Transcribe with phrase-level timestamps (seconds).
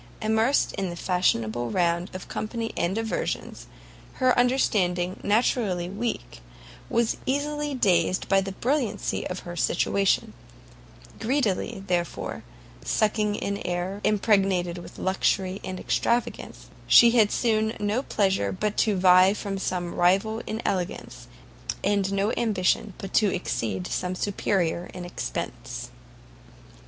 [0.19, 3.67] Immersed in the fashionable round of company and diversions,
[4.13, 6.39] her understanding, naturally weak,
[6.89, 10.33] was easily dazzled by the brilliancy of her situation;
[11.19, 12.43] greedily, therefore,
[12.83, 18.95] sucking in air impregnated with luxury and extravagance, she had soon no pleasure but to
[18.97, 21.27] vie with some rival in elegance,
[21.83, 25.91] and no ambition but to exceed some superior in expence.